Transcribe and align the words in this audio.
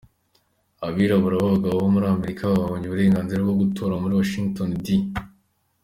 Abirabura 0.87 1.35
b’abagabo 1.39 1.75
bo 1.81 1.89
muri 1.93 2.05
Amerika 2.15 2.49
babonye 2.51 2.85
uburenganzira 2.87 3.39
bwo 3.43 3.55
gutora 3.61 3.93
muri 4.03 4.13
Washington 4.19 4.69
D. 4.83 4.85